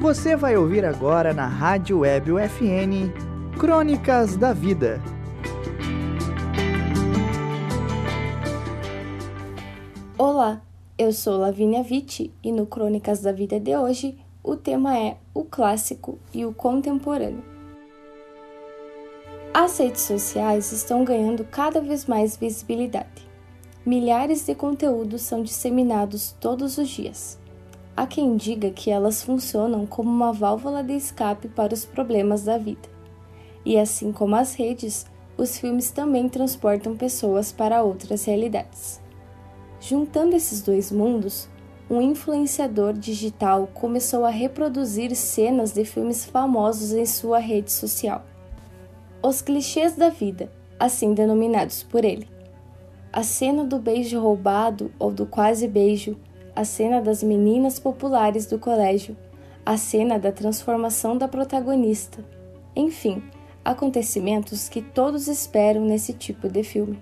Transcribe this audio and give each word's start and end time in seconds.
Você 0.00 0.36
vai 0.36 0.56
ouvir 0.56 0.84
agora 0.84 1.34
na 1.34 1.48
Rádio 1.48 1.98
Web 1.98 2.30
UFN 2.30 3.10
Crônicas 3.58 4.36
da 4.36 4.52
Vida. 4.52 5.02
Olá, 10.16 10.62
eu 10.96 11.12
sou 11.12 11.36
Lavínia 11.36 11.82
Vitti 11.82 12.32
e 12.44 12.52
no 12.52 12.64
Crônicas 12.64 13.22
da 13.22 13.32
Vida 13.32 13.58
de 13.58 13.76
hoje 13.76 14.16
o 14.40 14.54
tema 14.54 14.96
é 14.96 15.16
o 15.34 15.42
clássico 15.42 16.16
e 16.32 16.46
o 16.46 16.54
contemporâneo. 16.54 17.42
As 19.52 19.76
redes 19.78 20.02
sociais 20.02 20.70
estão 20.70 21.04
ganhando 21.04 21.42
cada 21.42 21.80
vez 21.80 22.06
mais 22.06 22.36
visibilidade. 22.36 23.28
Milhares 23.84 24.46
de 24.46 24.54
conteúdos 24.54 25.22
são 25.22 25.42
disseminados 25.42 26.36
todos 26.38 26.78
os 26.78 26.88
dias. 26.88 27.36
Há 27.98 28.06
quem 28.06 28.36
diga 28.36 28.70
que 28.70 28.92
elas 28.92 29.24
funcionam 29.24 29.84
como 29.84 30.08
uma 30.08 30.32
válvula 30.32 30.84
de 30.84 30.92
escape 30.92 31.48
para 31.48 31.74
os 31.74 31.84
problemas 31.84 32.44
da 32.44 32.56
vida. 32.56 32.88
E 33.66 33.76
assim 33.76 34.12
como 34.12 34.36
as 34.36 34.54
redes, 34.54 35.04
os 35.36 35.58
filmes 35.58 35.90
também 35.90 36.28
transportam 36.28 36.96
pessoas 36.96 37.50
para 37.50 37.82
outras 37.82 38.24
realidades. 38.24 39.00
Juntando 39.80 40.36
esses 40.36 40.62
dois 40.62 40.92
mundos, 40.92 41.48
um 41.90 42.00
influenciador 42.00 42.92
digital 42.92 43.68
começou 43.74 44.24
a 44.24 44.30
reproduzir 44.30 45.12
cenas 45.16 45.72
de 45.72 45.84
filmes 45.84 46.24
famosos 46.24 46.92
em 46.92 47.04
sua 47.04 47.40
rede 47.40 47.72
social. 47.72 48.24
Os 49.20 49.42
clichês 49.42 49.96
da 49.96 50.08
vida, 50.08 50.52
assim 50.78 51.14
denominados 51.14 51.82
por 51.82 52.04
ele. 52.04 52.28
A 53.12 53.24
cena 53.24 53.64
do 53.64 53.80
beijo 53.80 54.20
roubado 54.20 54.92
ou 55.00 55.10
do 55.10 55.26
quase 55.26 55.66
beijo 55.66 56.16
a 56.58 56.64
cena 56.64 57.00
das 57.00 57.22
meninas 57.22 57.78
populares 57.78 58.44
do 58.44 58.58
colégio, 58.58 59.16
a 59.64 59.76
cena 59.76 60.18
da 60.18 60.32
transformação 60.32 61.16
da 61.16 61.28
protagonista. 61.28 62.24
Enfim, 62.74 63.22
acontecimentos 63.64 64.68
que 64.68 64.82
todos 64.82 65.28
esperam 65.28 65.84
nesse 65.84 66.12
tipo 66.12 66.48
de 66.48 66.64
filme. 66.64 66.98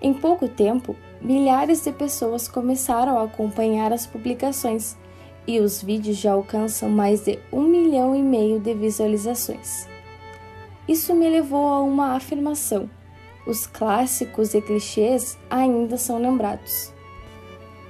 Em 0.00 0.14
pouco 0.14 0.46
tempo, 0.46 0.94
milhares 1.20 1.82
de 1.82 1.90
pessoas 1.90 2.46
começaram 2.46 3.18
a 3.18 3.24
acompanhar 3.24 3.92
as 3.92 4.06
publicações 4.06 4.96
e 5.44 5.58
os 5.58 5.82
vídeos 5.82 6.16
já 6.16 6.30
alcançam 6.30 6.88
mais 6.88 7.24
de 7.24 7.40
um 7.52 7.62
milhão 7.62 8.14
e 8.14 8.22
meio 8.22 8.60
de 8.60 8.74
visualizações. 8.74 9.88
Isso 10.86 11.12
me 11.16 11.28
levou 11.28 11.66
a 11.66 11.82
uma 11.82 12.14
afirmação: 12.14 12.88
os 13.44 13.66
clássicos 13.66 14.54
e 14.54 14.62
clichês 14.62 15.36
ainda 15.50 15.96
são 15.96 16.20
lembrados. 16.20 16.94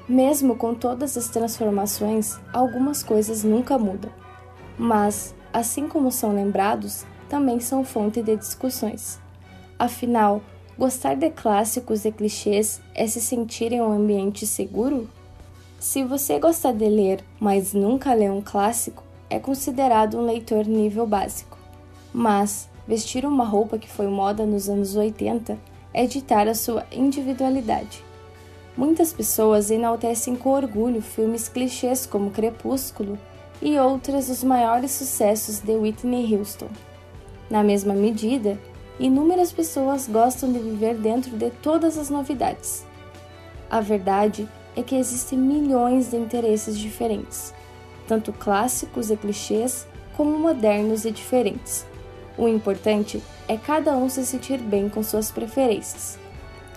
Mesmo 0.08 0.54
com 0.54 0.72
todas 0.72 1.16
as 1.16 1.28
transformações, 1.28 2.38
algumas 2.52 3.02
coisas 3.02 3.42
nunca 3.42 3.76
mudam. 3.76 4.10
Mas, 4.78 5.34
assim 5.52 5.88
como 5.88 6.12
são 6.12 6.32
lembrados, 6.32 7.04
também 7.28 7.58
são 7.58 7.84
fonte 7.84 8.22
de 8.22 8.36
discussões. 8.36 9.18
Afinal, 9.76 10.40
gostar 10.78 11.14
de 11.16 11.28
clássicos 11.30 12.04
e 12.04 12.12
clichês 12.12 12.80
é 12.94 13.06
se 13.06 13.20
sentir 13.20 13.72
em 13.72 13.80
um 13.80 13.90
ambiente 13.90 14.46
seguro? 14.46 15.08
Se 15.80 16.04
você 16.04 16.38
gosta 16.38 16.72
de 16.72 16.88
ler, 16.88 17.24
mas 17.40 17.72
nunca 17.72 18.14
lê 18.14 18.30
um 18.30 18.40
clássico, 18.40 19.02
é 19.28 19.40
considerado 19.40 20.18
um 20.18 20.24
leitor 20.24 20.66
nível 20.66 21.04
básico. 21.04 21.58
Mas 22.14 22.68
vestir 22.86 23.26
uma 23.26 23.44
roupa 23.44 23.76
que 23.76 23.90
foi 23.90 24.06
moda 24.06 24.46
nos 24.46 24.68
anos 24.68 24.94
80 24.94 25.58
é 25.92 26.06
ditar 26.06 26.46
a 26.46 26.54
sua 26.54 26.86
individualidade. 26.92 28.04
Muitas 28.76 29.10
pessoas 29.12 29.70
enaltecem 29.70 30.36
com 30.36 30.50
orgulho 30.50 31.00
filmes 31.00 31.48
clichês 31.48 32.04
como 32.04 32.30
Crepúsculo 32.30 33.18
e 33.62 33.78
outras 33.78 34.26
dos 34.26 34.44
maiores 34.44 34.90
sucessos 34.90 35.60
de 35.60 35.74
Whitney 35.74 36.34
Houston. 36.34 36.68
Na 37.48 37.62
mesma 37.62 37.94
medida, 37.94 38.58
inúmeras 39.00 39.50
pessoas 39.50 40.06
gostam 40.06 40.52
de 40.52 40.58
viver 40.58 40.94
dentro 40.94 41.36
de 41.38 41.50
todas 41.62 41.96
as 41.96 42.10
novidades. 42.10 42.84
A 43.70 43.80
verdade 43.80 44.46
é 44.76 44.82
que 44.82 44.94
existem 44.94 45.38
milhões 45.38 46.10
de 46.10 46.16
interesses 46.18 46.78
diferentes, 46.78 47.54
tanto 48.06 48.30
clássicos 48.30 49.10
e 49.10 49.16
clichês 49.16 49.86
como 50.14 50.38
modernos 50.38 51.06
e 51.06 51.10
diferentes. 51.10 51.86
O 52.36 52.46
importante 52.46 53.22
é 53.48 53.56
cada 53.56 53.96
um 53.96 54.10
se 54.10 54.26
sentir 54.26 54.58
bem 54.58 54.90
com 54.90 55.02
suas 55.02 55.30
preferências. 55.30 56.18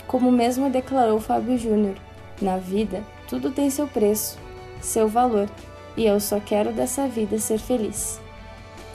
Como 0.09 0.31
mesmo 0.31 0.71
declarou 0.71 1.19
Fábio 1.21 1.55
Júnior, 1.55 1.93
na 2.41 2.57
vida 2.57 3.03
tudo 3.27 3.51
tem 3.51 3.69
seu 3.69 3.87
preço, 3.87 4.39
seu 4.81 5.07
valor, 5.07 5.47
e 5.95 6.03
eu 6.03 6.19
só 6.19 6.39
quero 6.39 6.73
dessa 6.73 7.07
vida 7.07 7.37
ser 7.37 7.59
feliz. 7.59 8.19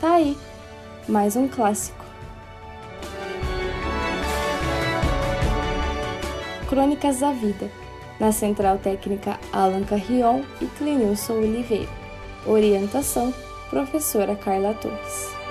Tá 0.01 0.15
aí, 0.15 0.37
mais 1.09 1.37
um 1.37 1.47
clássico. 1.47 2.05
Crônicas 6.69 7.21
da 7.21 7.31
Vida, 7.31 7.71
na 8.19 8.33
Central 8.33 8.79
Técnica 8.79 9.39
Alan 9.53 9.85
Carrion 9.85 10.43
e 10.61 10.67
Clenilson 10.67 11.35
Oliveira. 11.35 11.93
Orientação, 12.45 13.33
professora 13.71 14.35
Carla 14.35 14.75
Torres. 14.75 15.44